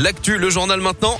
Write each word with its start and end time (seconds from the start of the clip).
L'actu, 0.00 0.38
le 0.38 0.48
journal 0.48 0.80
maintenant. 0.80 1.18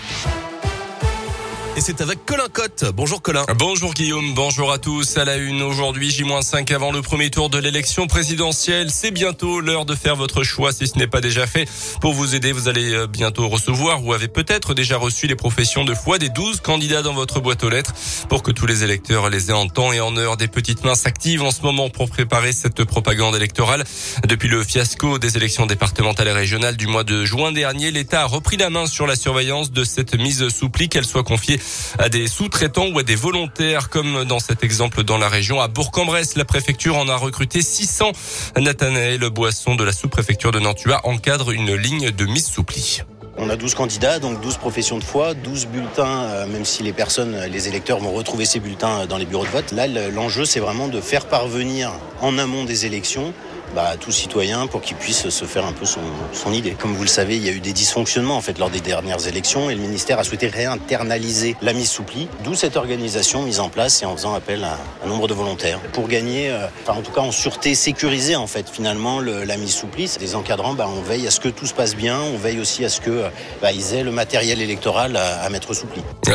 Et 1.78 1.80
c'est 1.80 2.00
avec 2.00 2.26
Colin 2.26 2.48
Cotte. 2.52 2.86
Bonjour 2.92 3.22
Colin. 3.22 3.46
Bonjour 3.56 3.94
Guillaume, 3.94 4.34
bonjour 4.34 4.72
à 4.72 4.78
tous. 4.78 5.16
À 5.16 5.24
la 5.24 5.36
une 5.36 5.62
aujourd'hui, 5.62 6.10
J-5 6.10 6.74
avant 6.74 6.90
le 6.90 7.02
premier 7.02 7.30
tour 7.30 7.50
de 7.50 7.58
l'élection 7.58 8.08
présidentielle. 8.08 8.90
C'est 8.90 9.12
bientôt 9.12 9.60
l'heure 9.60 9.84
de 9.84 9.94
faire 9.94 10.16
votre 10.16 10.42
choix 10.42 10.72
si 10.72 10.88
ce 10.88 10.98
n'est 10.98 11.06
pas 11.06 11.20
déjà 11.20 11.46
fait. 11.46 11.68
Pour 12.00 12.14
vous 12.14 12.34
aider, 12.34 12.50
vous 12.50 12.66
allez 12.66 12.92
euh, 12.92 13.06
bientôt 13.06 13.46
recevoir 13.46 14.04
ou 14.04 14.12
avez 14.12 14.26
peut-être 14.26 14.74
déjà 14.74 14.96
reçu 14.96 15.28
les 15.28 15.36
professions 15.36 15.84
de 15.84 15.94
foi 15.94 16.18
des 16.18 16.30
12 16.30 16.62
candidats 16.62 17.02
dans 17.02 17.14
votre 17.14 17.38
boîte 17.38 17.62
aux 17.62 17.70
lettres 17.70 17.94
pour 18.28 18.42
que 18.42 18.50
tous 18.50 18.66
les 18.66 18.82
électeurs 18.82 19.30
les 19.30 19.50
aient 19.50 19.54
en 19.54 19.68
temps 19.68 19.92
et 19.92 20.00
en 20.00 20.16
heure. 20.16 20.36
Des 20.36 20.48
petites 20.48 20.82
mains 20.82 20.96
s'activent 20.96 21.44
en 21.44 21.52
ce 21.52 21.62
moment 21.62 21.90
pour 21.90 22.10
préparer 22.10 22.52
cette 22.52 22.82
propagande 22.82 23.36
électorale. 23.36 23.84
Depuis 24.26 24.48
le 24.48 24.64
fiasco 24.64 25.20
des 25.20 25.36
élections 25.36 25.66
départementales 25.66 26.26
et 26.26 26.32
régionales 26.32 26.76
du 26.76 26.88
mois 26.88 27.04
de 27.04 27.24
juin 27.24 27.52
dernier, 27.52 27.92
l'État 27.92 28.22
a 28.22 28.26
repris 28.26 28.56
la 28.56 28.68
main 28.68 28.86
sur 28.86 29.06
la 29.06 29.14
surveillance 29.14 29.70
de 29.70 29.84
cette 29.84 30.16
mise 30.16 30.48
sous 30.48 30.70
pli, 30.70 30.88
qu'elle 30.88 31.06
soit 31.06 31.22
confiée 31.22 31.60
à 31.98 32.08
des 32.08 32.26
sous-traitants 32.26 32.88
ou 32.88 32.98
à 32.98 33.02
des 33.02 33.14
volontaires, 33.14 33.88
comme 33.88 34.24
dans 34.24 34.38
cet 34.38 34.62
exemple 34.64 35.02
dans 35.02 35.18
la 35.18 35.28
région. 35.28 35.60
À 35.60 35.68
Bourg-en-Bresse, 35.68 36.36
la 36.36 36.44
préfecture 36.44 36.96
en 36.96 37.08
a 37.08 37.16
recruté 37.16 37.62
600. 37.62 38.12
Nathanaël 38.58 39.20
Boisson 39.30 39.74
de 39.74 39.84
la 39.84 39.92
sous-préfecture 39.92 40.52
de 40.52 40.60
Nantua 40.60 41.00
encadre 41.04 41.50
une 41.50 41.74
ligne 41.74 42.10
de 42.10 42.26
mise 42.26 42.46
sous 42.46 42.64
pli. 42.64 43.02
On 43.40 43.50
a 43.50 43.56
12 43.56 43.76
candidats, 43.76 44.18
donc 44.18 44.40
12 44.40 44.56
professions 44.56 44.98
de 44.98 45.04
foi, 45.04 45.32
12 45.32 45.66
bulletins, 45.66 46.24
euh, 46.24 46.46
même 46.46 46.64
si 46.64 46.82
les 46.82 46.92
personnes, 46.92 47.36
les 47.44 47.68
électeurs 47.68 48.00
vont 48.00 48.10
retrouver 48.10 48.44
ces 48.44 48.58
bulletins 48.58 49.06
dans 49.06 49.16
les 49.16 49.26
bureaux 49.26 49.44
de 49.44 49.50
vote. 49.50 49.70
Là, 49.70 49.86
l'enjeu, 49.86 50.44
c'est 50.44 50.58
vraiment 50.58 50.88
de 50.88 51.00
faire 51.00 51.26
parvenir 51.26 51.92
en 52.20 52.36
amont 52.36 52.64
des 52.64 52.84
élections 52.84 53.32
bah, 53.74 53.94
tout 53.98 54.12
citoyen 54.12 54.66
pour 54.66 54.80
qu'il 54.80 54.96
puisse 54.96 55.28
se 55.28 55.44
faire 55.44 55.66
un 55.66 55.72
peu 55.72 55.84
son, 55.84 56.00
son, 56.32 56.52
idée. 56.52 56.72
Comme 56.72 56.94
vous 56.94 57.02
le 57.02 57.08
savez, 57.08 57.36
il 57.36 57.44
y 57.44 57.48
a 57.48 57.52
eu 57.52 57.60
des 57.60 57.72
dysfonctionnements 57.72 58.36
en 58.36 58.40
fait 58.40 58.58
lors 58.58 58.70
des 58.70 58.80
dernières 58.80 59.26
élections 59.26 59.68
et 59.70 59.74
le 59.74 59.80
ministère 59.80 60.18
a 60.18 60.24
souhaité 60.24 60.48
réinternaliser 60.48 61.56
la 61.60 61.72
mise 61.72 61.90
sous 61.90 62.04
pli, 62.04 62.28
d'où 62.44 62.54
cette 62.54 62.76
organisation 62.76 63.42
mise 63.42 63.60
en 63.60 63.68
place 63.68 64.02
et 64.02 64.06
en 64.06 64.16
faisant 64.16 64.34
appel 64.34 64.64
à 64.64 64.78
un 65.04 65.08
nombre 65.08 65.28
de 65.28 65.34
volontaires 65.34 65.80
pour 65.92 66.08
gagner, 66.08 66.50
euh, 66.50 66.66
enfin 66.82 66.98
en 66.98 67.02
tout 67.02 67.12
cas 67.12 67.20
en 67.20 67.32
sûreté 67.32 67.74
sécurisée 67.74 68.36
en 68.36 68.46
fait 68.46 68.68
finalement 68.70 69.20
le, 69.20 69.44
la 69.44 69.56
mise 69.56 69.74
sous 69.74 69.86
pli. 69.86 70.10
Des 70.18 70.34
encadrants, 70.34 70.74
bah, 70.74 70.88
on 70.88 71.02
veille 71.02 71.26
à 71.26 71.30
ce 71.30 71.40
que 71.40 71.48
tout 71.48 71.66
se 71.66 71.74
passe 71.74 71.94
bien, 71.94 72.20
on 72.20 72.38
veille 72.38 72.60
aussi 72.60 72.84
à 72.84 72.88
ce 72.88 73.00
que 73.00 73.10
euh, 73.10 73.28
bah, 73.60 73.72
ils 73.72 73.94
aient 73.94 74.02
le 74.02 74.12
matériel 74.12 74.60
électoral 74.62 75.16
à, 75.16 75.42
à 75.42 75.50
mettre 75.50 75.74
sous. 75.74 75.88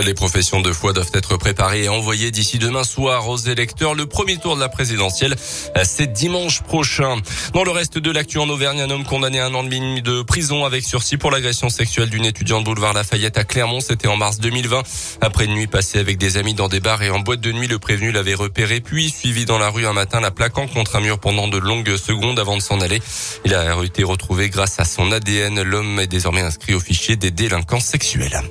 Les 0.06 0.14
professions 0.14 0.62
de 0.62 0.72
foi 0.72 0.94
doivent 0.94 1.12
être 1.14 1.38
préparées 1.38 1.84
et 1.84 1.90
envoyées 1.90 2.32
d'ici 2.32 2.58
demain 2.58 2.84
soir 2.84 3.30
aux 3.30 3.38
électeurs. 3.38 3.94
Le 3.94 4.06
premier 4.06 4.38
tour 4.38 4.56
de 4.56 4.62
la 4.62 4.70
présidentielle, 4.70 5.36
euh, 5.78 5.82
c'est 5.86 6.12
dimanche 6.12 6.62
prochain. 6.62 7.18
Dans 7.54 7.64
le 7.64 7.72
reste 7.72 7.98
de 7.98 8.12
l'actu 8.12 8.38
en 8.40 8.50
Auvergne, 8.50 8.82
un 8.82 8.90
homme 8.90 9.04
condamné 9.04 9.40
à 9.40 9.46
un 9.46 9.54
an 9.54 9.64
de 9.64 9.70
demi 9.70 10.02
de 10.02 10.22
prison 10.22 10.66
avec 10.66 10.84
sursis 10.84 11.18
pour 11.18 11.32
l'agression 11.32 11.70
sexuelle 11.70 12.10
d'une 12.10 12.26
étudiante 12.26 12.64
boulevard 12.64 12.94
Lafayette 12.94 13.38
à 13.38 13.44
Clermont. 13.44 13.80
C'était 13.80 14.08
en 14.08 14.18
mars 14.18 14.40
2020. 14.40 14.84
Après 15.22 15.46
une 15.46 15.54
nuit 15.54 15.68
passée 15.68 16.00
avec 16.00 16.18
des 16.18 16.38
amis 16.38 16.54
dans 16.54 16.68
des 16.68 16.80
bars 16.80 17.02
et 17.04 17.10
en 17.10 17.20
boîte 17.20 17.42
de 17.42 17.52
nuit, 17.52 17.68
le 17.68 17.80
prévenu 17.80 18.12
l'avait 18.12 18.34
repéré 18.34 18.82
puis 18.82 19.10
suivi 19.10 19.46
dans 19.46 19.58
la 19.58 19.70
rue 19.70 19.86
un 19.86 19.94
matin, 19.94 20.20
la 20.20 20.32
plaquant 20.32 20.68
contre 20.68 20.96
un 20.96 21.02
mur 21.02 21.20
pendant 21.20 21.48
de 21.48 21.58
longues 21.58 21.96
secondes 21.98 22.40
avant 22.40 22.58
de 22.58 22.62
s'en 22.62 22.80
aller. 22.80 23.02
Il 23.46 23.54
a 23.54 23.82
été 23.84 24.04
retrouvé 24.04 24.50
grâce 24.50 24.80
à 24.80 24.86
son 24.86 25.12
ADN. 25.12 25.62
L'homme 25.62 26.00
est 26.00 26.08
désormais 26.08 26.42
inscrit 26.42 26.74
au 26.74 26.80
fichier 26.80 27.16
des 27.16 27.32
délinquants 27.32 27.80
sexuels. 27.80 28.42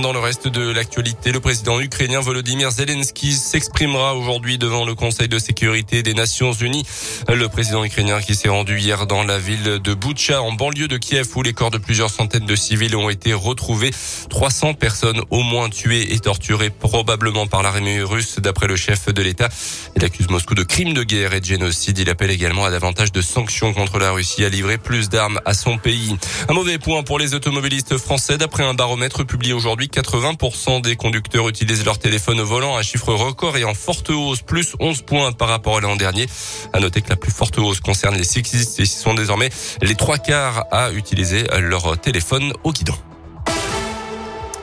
Dans 0.00 0.14
le 0.14 0.18
reste 0.18 0.48
de 0.48 0.70
l'actualité, 0.70 1.32
le 1.32 1.40
président 1.40 1.78
ukrainien 1.78 2.20
Volodymyr 2.20 2.70
Zelensky 2.70 3.34
s'exprimera 3.34 4.16
aujourd'hui 4.16 4.56
devant 4.56 4.86
le 4.86 4.94
Conseil 4.94 5.28
de 5.28 5.38
sécurité 5.38 6.02
des 6.02 6.14
Nations 6.14 6.52
Unies. 6.52 6.84
Le 7.28 7.46
président 7.48 7.84
ukrainien 7.84 8.20
qui 8.20 8.34
s'est 8.34 8.48
rendu 8.48 8.78
hier 8.78 9.06
dans 9.06 9.22
la 9.22 9.38
ville 9.38 9.78
de 9.78 9.94
Boutcha, 9.94 10.40
en 10.40 10.52
banlieue 10.52 10.88
de 10.88 10.96
Kiev, 10.96 11.28
où 11.36 11.42
les 11.42 11.52
corps 11.52 11.70
de 11.70 11.76
plusieurs 11.76 12.10
centaines 12.10 12.46
de 12.46 12.56
civils 12.56 12.96
ont 12.96 13.10
été 13.10 13.34
retrouvés. 13.34 13.90
300 14.30 14.74
personnes 14.74 15.20
au 15.30 15.42
moins 15.42 15.68
tuées 15.68 16.14
et 16.14 16.18
torturées 16.18 16.70
probablement 16.70 17.46
par 17.46 17.62
l'armée 17.62 18.02
russe, 18.02 18.40
d'après 18.40 18.68
le 18.68 18.76
chef 18.76 19.12
de 19.12 19.22
l'État. 19.22 19.50
Il 19.94 20.04
accuse 20.04 20.28
Moscou 20.30 20.54
de 20.54 20.64
crimes 20.64 20.94
de 20.94 21.04
guerre 21.04 21.34
et 21.34 21.40
de 21.40 21.44
génocide. 21.44 21.98
Il 21.98 22.08
appelle 22.08 22.30
également 22.30 22.64
à 22.64 22.70
davantage 22.70 23.12
de 23.12 23.20
sanctions 23.20 23.74
contre 23.74 23.98
la 23.98 24.10
Russie, 24.10 24.44
à 24.44 24.48
livrer 24.48 24.78
plus 24.78 25.10
d'armes 25.10 25.40
à 25.44 25.52
son 25.52 25.76
pays. 25.76 26.16
Un 26.48 26.54
mauvais 26.54 26.78
point 26.78 27.02
pour 27.02 27.18
les 27.18 27.34
automobilistes 27.34 27.98
français, 27.98 28.38
d'après 28.38 28.64
un 28.64 28.74
baromètre 28.74 29.24
publié 29.24 29.52
aujourd'hui 29.52 29.81
80% 29.86 30.82
des 30.82 30.96
conducteurs 30.96 31.48
utilisent 31.48 31.84
leur 31.84 31.98
téléphone 31.98 32.40
au 32.40 32.44
volant, 32.44 32.76
un 32.76 32.82
chiffre 32.82 33.12
record 33.14 33.56
et 33.56 33.64
en 33.64 33.74
forte 33.74 34.10
hausse, 34.10 34.42
plus 34.42 34.74
11 34.80 35.02
points 35.02 35.32
par 35.32 35.48
rapport 35.48 35.76
à 35.76 35.80
l'an 35.80 35.96
dernier. 35.96 36.26
À 36.72 36.80
noter 36.80 37.02
que 37.02 37.10
la 37.10 37.16
plus 37.16 37.32
forte 37.32 37.58
hausse 37.58 37.80
concerne 37.80 38.16
les 38.16 38.24
cyclistes 38.24 38.80
et 38.80 38.86
sont 38.86 39.14
désormais 39.14 39.50
les 39.80 39.94
trois 39.94 40.18
quarts 40.18 40.64
à 40.70 40.92
utiliser 40.92 41.44
leur 41.60 41.98
téléphone 41.98 42.52
au 42.64 42.72
guidon. 42.72 42.94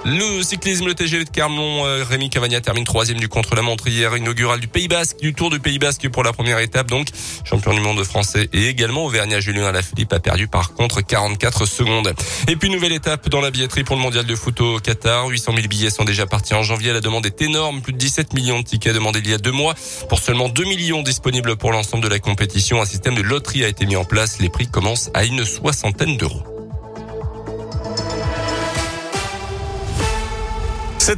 Le 0.05 0.41
cyclisme, 0.43 0.87
le 0.87 0.95
TGV 0.95 1.25
de 1.25 1.29
Carmon, 1.29 1.85
euh, 1.85 2.05
Rémi 2.07 2.29
Cavagna 2.29 2.61
termine 2.61 2.85
troisième 2.85 3.19
du 3.19 3.27
contre-la-montre 3.27 3.89
hier 3.89 4.15
inaugural 4.15 4.59
du 4.59 4.67
Pays 4.69 4.87
Basque, 4.87 5.17
du 5.19 5.33
Tour 5.33 5.49
du 5.49 5.59
Pays 5.59 5.77
Basque 5.77 6.07
pour 6.07 6.23
la 6.23 6.31
première 6.31 6.59
étape 6.59 6.89
donc. 6.89 7.09
Champion 7.43 7.73
du 7.73 7.81
monde 7.81 8.01
français 8.05 8.49
et 8.53 8.67
également 8.67 9.05
Auvergnat 9.05 9.41
Julien 9.41 9.65
Alaphilippe 9.65 10.13
a 10.13 10.19
perdu 10.19 10.47
par 10.47 10.73
contre 10.73 11.01
44 11.01 11.65
secondes. 11.65 12.13
Et 12.47 12.55
puis 12.55 12.69
nouvelle 12.69 12.93
étape 12.93 13.27
dans 13.27 13.41
la 13.41 13.51
billetterie 13.51 13.83
pour 13.83 13.97
le 13.97 14.01
mondial 14.01 14.25
de 14.25 14.35
foot 14.35 14.61
au 14.61 14.79
Qatar. 14.79 15.27
800 15.27 15.51
000 15.55 15.67
billets 15.67 15.89
sont 15.89 16.05
déjà 16.05 16.25
partis 16.25 16.53
en 16.53 16.63
janvier. 16.63 16.93
La 16.93 17.01
demande 17.01 17.25
est 17.25 17.41
énorme. 17.41 17.81
Plus 17.81 17.93
de 17.93 17.97
17 17.97 18.33
millions 18.33 18.59
de 18.59 18.63
tickets 18.63 18.93
demandés 18.93 19.19
il 19.19 19.29
y 19.29 19.33
a 19.33 19.37
deux 19.37 19.51
mois. 19.51 19.75
Pour 20.07 20.19
seulement 20.19 20.47
2 20.47 20.63
millions 20.63 21.03
disponibles 21.03 21.57
pour 21.57 21.73
l'ensemble 21.73 22.03
de 22.03 22.09
la 22.09 22.19
compétition, 22.19 22.81
un 22.81 22.85
système 22.85 23.15
de 23.15 23.21
loterie 23.21 23.65
a 23.65 23.67
été 23.67 23.85
mis 23.85 23.97
en 23.97 24.05
place. 24.05 24.39
Les 24.39 24.49
prix 24.49 24.67
commencent 24.67 25.09
à 25.13 25.25
une 25.25 25.43
soixantaine 25.43 26.15
d'euros. 26.15 26.58